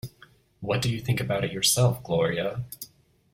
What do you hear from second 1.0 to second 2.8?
about it yourself, Gloria?